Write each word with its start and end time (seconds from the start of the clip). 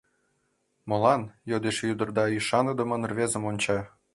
—Молан?— 0.89 1.21
йодеш 1.49 1.77
ӱдыр 1.91 2.09
да 2.17 2.23
ӱшаныдымын 2.37 3.01
рвезым 3.09 3.43
онча. 3.49 3.79